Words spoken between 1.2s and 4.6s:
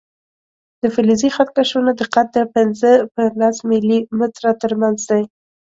خط کشونو دقت د پنځه په لس ملي متره